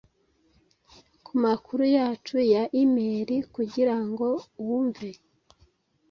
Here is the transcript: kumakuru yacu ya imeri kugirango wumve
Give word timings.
kumakuru 1.25 1.83
yacu 1.97 2.37
ya 2.53 2.63
imeri 2.83 3.37
kugirango 3.53 4.27
wumve 4.65 5.09